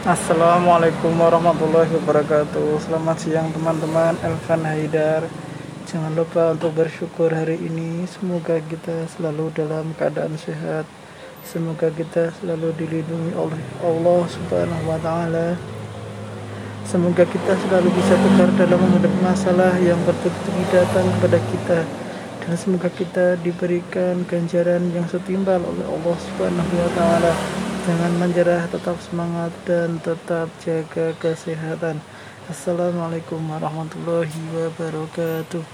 [0.00, 2.80] Assalamualaikum warahmatullahi wabarakatuh.
[2.80, 4.16] Selamat siang teman-teman.
[4.24, 5.28] Elvan Haidar.
[5.84, 8.08] Jangan lupa untuk bersyukur hari ini.
[8.08, 10.88] Semoga kita selalu dalam keadaan sehat.
[11.44, 15.60] Semoga kita selalu dilindungi oleh Allah subhanahu wa ta'ala.
[16.88, 21.80] Semoga kita selalu bisa tegar dalam menghadapi masalah yang bertubi datang kepada kita.
[22.40, 27.32] Dan semoga kita diberikan ganjaran yang setimpal oleh Allah Subhanahu wa taala
[27.90, 31.98] Jangan menyerah, tetap semangat dan tetap jaga kesehatan.
[32.46, 35.66] Assalamualaikum warahmatullahi wabarakatuh.